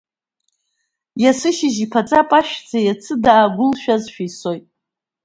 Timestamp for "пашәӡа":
2.29-2.77